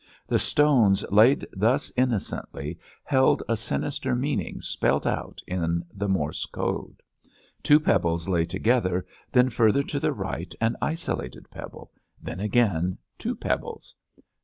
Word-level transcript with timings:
The 0.25 0.39
stones 0.39 1.05
laid 1.11 1.45
thus 1.55 1.91
innocently 1.95 2.79
held 3.03 3.43
a 3.47 3.55
sinister 3.55 4.15
meaning 4.15 4.59
spelt 4.59 5.05
out 5.05 5.43
in 5.45 5.85
the 5.93 6.07
Morse 6.07 6.47
code. 6.47 7.03
Two 7.61 7.79
pebbles 7.79 8.27
lay 8.27 8.45
together, 8.45 9.05
then 9.31 9.51
further 9.51 9.83
to 9.83 9.99
the 9.99 10.11
right 10.11 10.55
an 10.59 10.75
isolated 10.81 11.51
pebble, 11.51 11.91
then 12.19 12.39
again 12.39 12.97
two 13.19 13.35
pebbles. 13.35 13.93